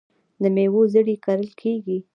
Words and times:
د 0.41 0.43
میوو 0.55 0.81
زړې 0.93 1.15
کرل 1.25 1.49
کیږي. 1.61 1.97